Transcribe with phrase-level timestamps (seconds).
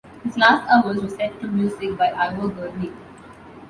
[0.23, 2.91] His "Last Hours" was set to music by Ivor Gurney.